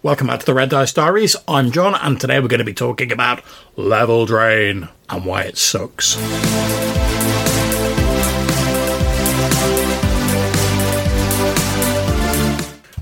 [0.00, 1.34] Welcome back to the Red Dice Diaries.
[1.48, 3.42] I'm John, and today we're going to be talking about
[3.74, 6.16] level drain and why it sucks.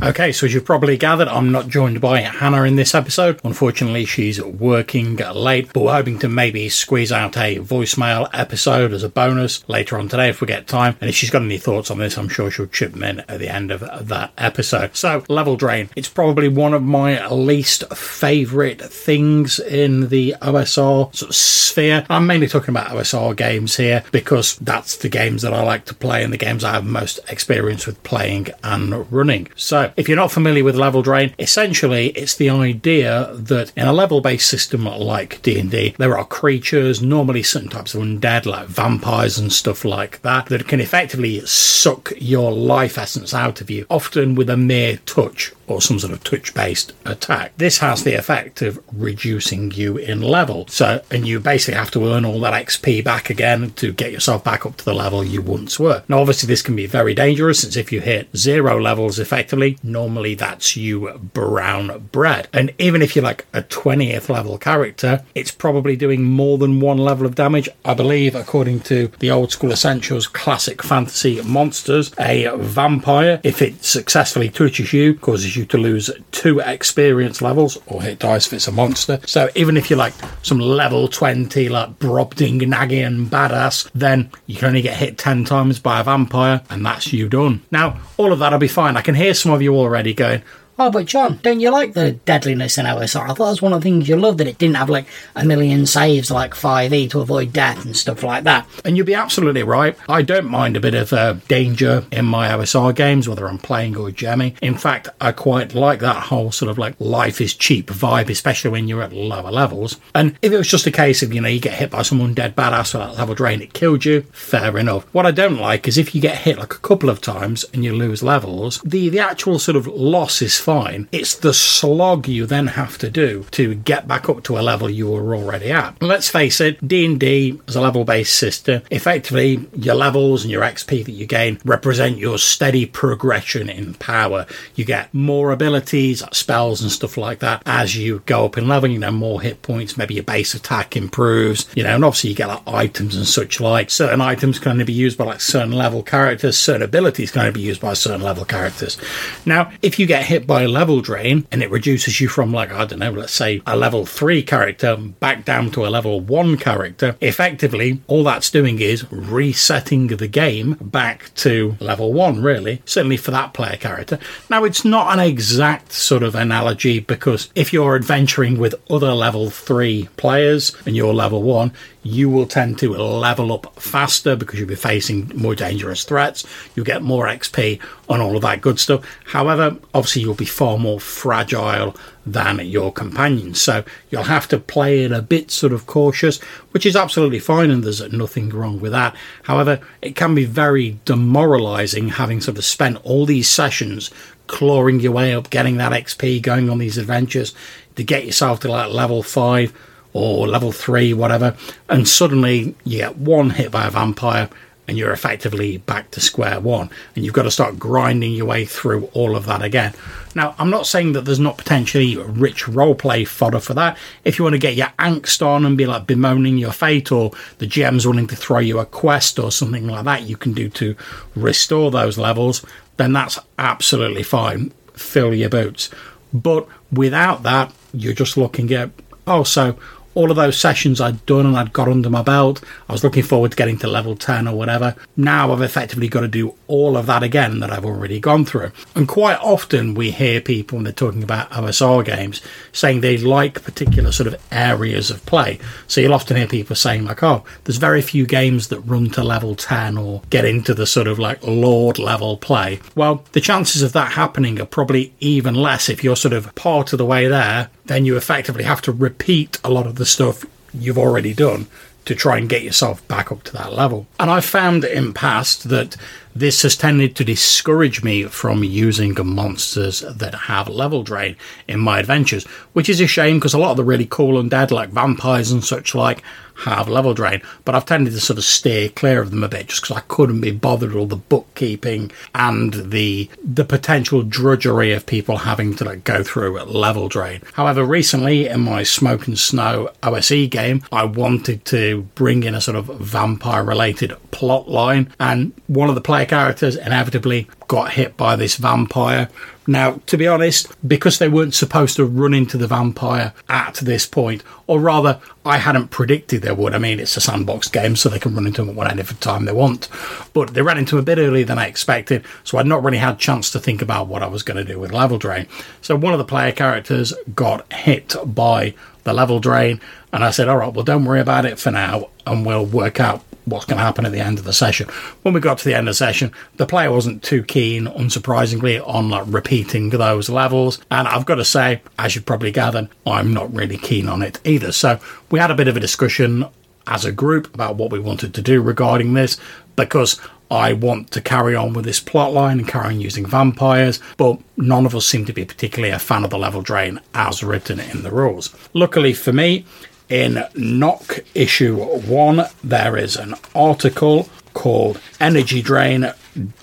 [0.07, 3.41] Okay, so as you've probably gathered, I'm not joined by Hannah in this episode.
[3.43, 9.03] Unfortunately, she's working late, but we're hoping to maybe squeeze out a voicemail episode as
[9.03, 10.97] a bonus later on today if we get time.
[11.01, 13.53] And if she's got any thoughts on this, I'm sure she'll chip in at the
[13.53, 14.95] end of that episode.
[14.95, 15.91] So, Level Drain.
[15.97, 22.07] It's probably one of my least favourite things in the OSR sort of sphere.
[22.09, 25.95] I'm mainly talking about OSR games here because that's the games that I like to
[25.95, 29.49] play and the games I have most experience with playing and running.
[29.57, 33.93] So, if you're not familiar with level drain, essentially it's the idea that in a
[33.93, 39.53] level-based system like D&D, there are creatures, normally certain types of undead like vampires and
[39.53, 44.51] stuff like that, that can effectively suck your life essence out of you, often with
[44.51, 47.53] a mere touch or some sort of touch based attack.
[47.57, 50.67] This has the effect of reducing you in level.
[50.69, 54.45] So, and you basically have to earn all that XP back again to get yourself
[54.45, 56.03] back up to the level you once were.
[56.09, 60.35] Now, obviously, this can be very dangerous since if you hit zero levels effectively, normally
[60.35, 62.49] that's you brown bread.
[62.53, 66.99] And even if you're like a 20th level character, it's probably doing more than one
[66.99, 67.69] level of damage.
[67.85, 73.85] I believe, according to the old school essentials classic fantasy monsters, a vampire, if it
[73.85, 78.69] successfully touches you, causes you to lose two experience levels or hit dice if it's
[78.69, 79.21] a monster.
[79.27, 84.83] So even if you're like some level 20, like Brobdingnagian badass, then you can only
[84.83, 87.63] get hit 10 times by a vampire and that's you done.
[87.71, 88.97] Now, all of that'll be fine.
[88.97, 90.43] I can hear some of you already going,
[90.79, 93.23] Oh, but John, don't you like the deadliness in OSR?
[93.23, 95.07] I thought that was one of the things you loved that it didn't have like
[95.35, 98.67] a million saves like 5e to avoid death and stuff like that.
[98.85, 99.97] And you'd be absolutely right.
[100.07, 103.97] I don't mind a bit of uh, danger in my OSR games, whether I'm playing
[103.97, 104.55] or jamming.
[104.61, 108.71] In fact, I quite like that whole sort of like life is cheap vibe, especially
[108.71, 109.99] when you're at lower levels.
[110.15, 112.19] And if it was just a case of, you know, you get hit by some
[112.19, 115.05] undead badass with that level drain, it killed you, fair enough.
[115.15, 117.83] What I don't like is if you get hit like a couple of times and
[117.83, 121.09] you lose levels, the, the actual sort of loss is fine.
[121.13, 124.91] It's the slog you then have to do to get back up to a level
[124.91, 126.03] you were already at.
[126.03, 131.13] Let's face it, D&D is a level-based system, effectively your levels and your XP that
[131.13, 134.45] you gain represent your steady progression in power.
[134.75, 138.91] You get more abilities, spells and stuff like that as you go up in level,
[138.91, 142.37] you know, more hit points, maybe your base attack improves, you know, and obviously you
[142.37, 143.89] get like items and such like.
[143.89, 147.53] Certain items can only be used by like certain level characters, certain abilities can only
[147.53, 148.99] be used by certain level characters.
[149.47, 152.73] Now, if you get hit by a level drain and it reduces you from like,
[152.73, 156.57] I don't know, let's say a level three character back down to a level one
[156.57, 163.17] character, effectively all that's doing is resetting the game back to level one, really, certainly
[163.17, 164.19] for that player character.
[164.51, 169.51] Now, it's not an exact sort of analogy because if you're adventuring with other level
[169.51, 171.73] three players and you're level one,
[172.07, 176.45] you will tend to level up faster because you'll be facing more dangerous threats.
[176.75, 179.05] You'll get more XP on all of that good stuff.
[179.25, 183.61] However, obviously, you'll be far more fragile than your companions.
[183.61, 186.41] So you'll have to play it a bit sort of cautious,
[186.71, 189.15] which is absolutely fine and there's nothing wrong with that.
[189.45, 194.11] However, it can be very demoralizing having sort of spent all these sessions
[194.47, 197.55] clawing your way up, getting that XP, going on these adventures
[197.97, 199.73] to get yourself to like level five
[200.13, 201.57] or level three, whatever,
[201.89, 204.49] and suddenly you get one hit by a vampire
[204.89, 208.65] and you're effectively back to square one and you've got to start grinding your way
[208.65, 209.93] through all of that again.
[210.35, 213.97] Now, I'm not saying that there's not potentially rich roleplay fodder for that.
[214.25, 217.33] If you want to get your angst on and be like bemoaning your fate or
[217.59, 220.69] the GM's wanting to throw you a quest or something like that you can do
[220.71, 220.95] to
[221.35, 222.65] restore those levels,
[222.97, 224.73] then that's absolutely fine.
[224.93, 225.91] Fill your boots.
[226.33, 228.91] But without that, you're just looking at,
[229.27, 229.79] oh, so
[230.17, 232.65] all of those sessions I'd done and I'd got under my belt.
[232.89, 234.97] I was looking forward to getting to level 10 or whatever.
[235.15, 238.73] Now I've effectively got to do all of that again that I've already gone through.
[238.95, 242.41] And quite often we hear people when they're talking about OSR games
[242.73, 245.59] saying they like particular sort of areas of play.
[245.87, 249.23] So you'll often hear people saying like, oh, there's very few games that run to
[249.23, 252.81] level 10 or get into the sort of like Lord level play.
[252.95, 256.95] Well, the chances of that happening are probably even less if you're sort of part
[256.95, 260.45] of the way there then you effectively have to repeat a lot of the stuff
[260.73, 261.67] you've already done
[262.05, 264.07] to try and get yourself back up to that level.
[264.19, 265.97] And I've found in past that
[266.39, 271.37] this has tended to discourage me from using monsters that have level drain
[271.67, 274.71] in my adventures, which is a shame because a lot of the really cool undead,
[274.71, 276.23] like vampires and such like,
[276.65, 279.69] have level drain, but I've tended to sort of steer clear of them a bit
[279.69, 284.93] just because I couldn't be bothered with all the bookkeeping and the the potential drudgery
[284.93, 287.43] of people having to like go through level drain.
[287.55, 292.61] However, recently in my Smoke and Snow OSE game, I wanted to bring in a
[292.61, 298.17] sort of vampire related plot line, and one of the player characters inevitably got hit
[298.17, 299.29] by this vampire
[299.67, 304.07] now, to be honest, because they weren't supposed to run into the vampire at this
[304.07, 306.75] point, or rather, I hadn't predicted they would.
[306.75, 309.45] I mean, it's a sandbox game, so they can run into them at whatever time
[309.45, 309.89] they want.
[310.33, 312.99] But they ran into them a bit earlier than I expected, so I'd not really
[312.99, 315.47] had a chance to think about what I was going to do with level drain.
[315.83, 319.81] So one of the player characters got hit by the level drain,
[320.13, 323.01] and I said, all right, well, don't worry about it for now, and we'll work
[323.01, 324.89] out what's going to happen at the end of the session.
[325.23, 328.87] When we got to the end of the session, the player wasn't too keen, unsurprisingly,
[328.87, 330.81] on like repeating those levels.
[330.91, 334.41] And I've got to say, as you've probably gathered, I'm not really keen on it
[334.45, 334.73] either.
[334.73, 336.45] So we had a bit of a discussion
[336.87, 339.39] as a group about what we wanted to do regarding this
[339.75, 340.21] because
[340.51, 344.39] I want to carry on with this plot line and carry on using vampires, but
[344.57, 347.81] none of us seem to be particularly a fan of the level drain as written
[347.81, 348.55] in the rules.
[348.73, 349.65] Luckily for me,
[350.09, 356.13] in Knock issue 1, there is an article called Energy Drain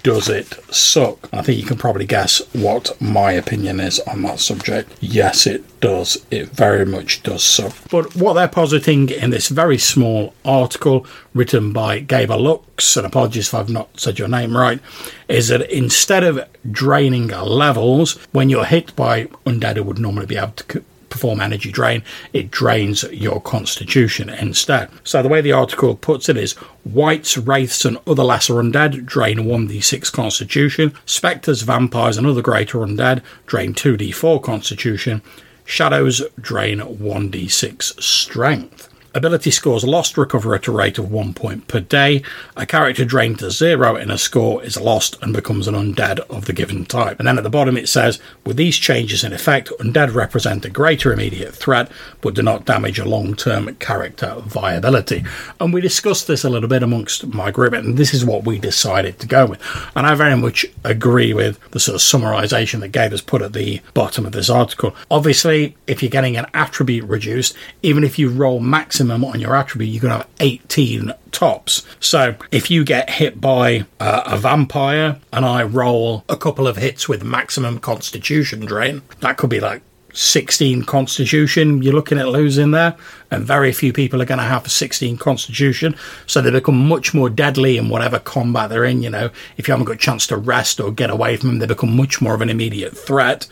[0.02, 1.30] Does It Suck?
[1.32, 4.92] I think you can probably guess what my opinion is on that subject.
[5.00, 6.26] Yes, it does.
[6.32, 7.76] It very much does suck.
[7.92, 11.06] But what they're positing in this very small article
[11.36, 14.80] written by Gabor Lux, and apologies if I've not said your name right,
[15.28, 20.38] is that instead of draining levels, when you're hit by undead who would normally be
[20.38, 24.90] able to perform energy drain, it drains your constitution instead.
[25.04, 29.38] So the way the article puts it is wights, wraiths, and other lesser undead drain
[29.40, 35.22] 1d6 constitution, spectres, vampires, and other greater undead drain 2d4 constitution,
[35.64, 38.90] shadows drain 1d6 strength.
[39.16, 42.24] Ability scores lost recover at a rate of one point per day.
[42.58, 46.46] A character drained to zero in a score is lost and becomes an undead of
[46.46, 47.20] the given type.
[47.20, 50.70] And then at the bottom it says, with these changes in effect, undead represent a
[50.70, 55.24] greater immediate threat but do not damage a long term character viability.
[55.60, 58.58] And we discussed this a little bit amongst my group, and this is what we
[58.58, 59.62] decided to go with.
[59.96, 63.54] And I very much agree with the sort of summarization that Gabe has put at
[63.54, 64.96] the bottom of this article.
[65.12, 69.56] Obviously, if you're getting an attribute reduced, even if you roll maximum maximum on your
[69.56, 71.86] attribute, you can have 18 tops.
[72.00, 76.78] So if you get hit by uh, a vampire and I roll a couple of
[76.78, 79.82] hits with maximum constitution drain, that could be like
[80.14, 81.82] 16 constitution.
[81.82, 82.96] You're looking at losing there
[83.32, 85.96] and very few people are going to have 16 constitution
[86.28, 89.32] so they become much more deadly in whatever combat they're in you know.
[89.58, 91.98] If you haven't got a chance to rest or get away from them they become
[91.98, 93.48] much more of an immediate threat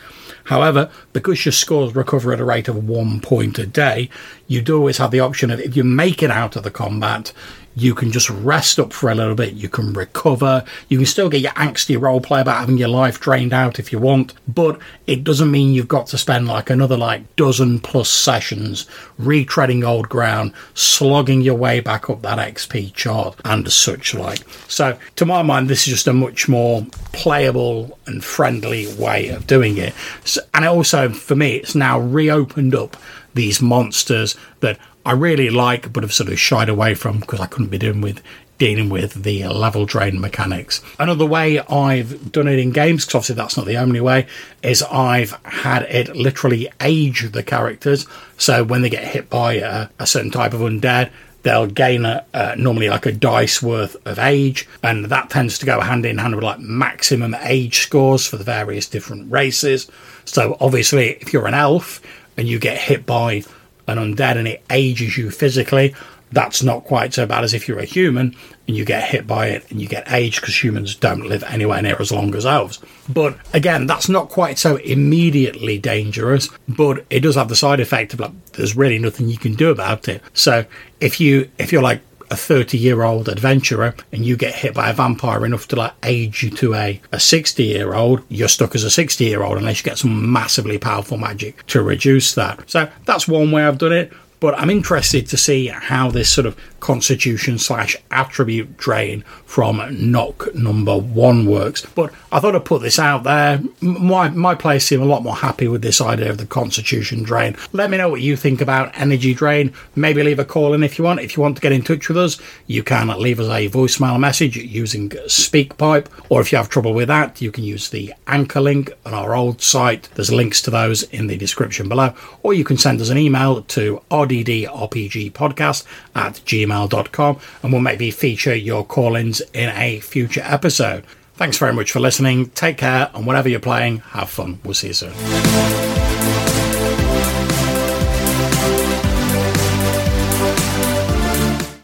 [0.46, 4.10] However, because your scores recover at a rate of one point a day,
[4.48, 7.34] you do always have the option of if you make it out of the combat,
[7.76, 9.54] you can just rest up for a little bit.
[9.54, 10.64] You can recover.
[10.90, 14.00] You can still get your angsty roleplay about having your life drained out if you
[14.00, 18.86] want, but it doesn't mean you've got to spend like another like dozen plus sessions
[19.20, 24.48] retreading old ground, slogging your way back up that XP chart and such like.
[24.68, 29.48] So, to my mind, this is just a much more playable and friendly way of
[29.48, 29.94] doing it.
[30.26, 32.98] So, and also, for me, it's now reopened up
[33.34, 37.48] these monsters that I really like, but have sort of shied away from because I
[37.48, 38.22] couldn't be doing with
[38.58, 40.84] dealing with the level drain mechanics.
[41.00, 44.28] Another way I've done it in games, because obviously that's not the only way,
[44.62, 48.06] is I've had it literally age the characters.
[48.38, 51.10] So when they get hit by a, a certain type of undead,
[51.42, 52.24] they'll gain a,
[52.56, 56.36] normally like a dice worth of age, and that tends to go hand in hand
[56.36, 59.90] with like maximum age scores for the various different races.
[60.26, 62.00] So obviously, if you're an elf
[62.38, 63.44] and you get hit by
[63.88, 65.96] an undead and it ages you physically,
[66.32, 68.36] that's not quite so bad as if you're a human
[68.68, 71.82] and you get hit by it and you get aged because humans don't live anywhere
[71.82, 72.80] near as long as elves.
[73.10, 78.14] But again, that's not quite so immediately dangerous, but it does have the side effect
[78.14, 80.24] of like there's really nothing you can do about it.
[80.34, 80.66] So
[81.00, 84.90] if you if you're like a 30 year old adventurer and you get hit by
[84.90, 88.74] a vampire enough to like age you to a, a 60 year old, you're stuck
[88.74, 92.70] as a 60 year old unless you get some massively powerful magic to reduce that.
[92.70, 94.14] So that's one way I've done it.
[94.40, 100.54] But I'm interested to see how this sort of constitution slash attribute drain from knock
[100.54, 101.86] number one works.
[101.96, 103.62] But I thought I'd put this out there.
[103.80, 107.56] My, my players seem a lot more happy with this idea of the constitution drain.
[107.72, 109.74] Let me know what you think about energy drain.
[109.96, 111.22] Maybe leave a call in if you want.
[111.22, 114.20] If you want to get in touch with us, you can leave us a voicemail
[114.20, 116.08] message using SpeakPipe.
[116.30, 119.36] Or if you have trouble with that, you can use the anchor link on our
[119.36, 120.10] old site.
[120.16, 122.14] There's links to those in the description below.
[122.44, 125.86] Or you can send us an email to rddrpgpodcast
[126.16, 131.04] at gmail.com and we'll maybe feature your call ins in a future episode.
[131.36, 132.50] Thanks very much for listening.
[132.50, 134.60] Take care, and whatever you're playing, have fun.
[134.64, 136.01] We'll see you soon.